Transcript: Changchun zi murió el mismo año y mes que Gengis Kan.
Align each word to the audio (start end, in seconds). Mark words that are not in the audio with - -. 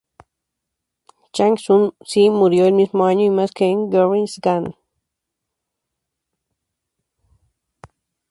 Changchun 1.31 1.83
zi 2.07 2.31
murió 2.31 2.65
el 2.65 2.73
mismo 2.73 3.05
año 3.05 3.23
y 3.23 3.29
mes 3.29 3.51
que 3.51 3.65
Gengis 3.67 4.39
Kan. 4.41 4.63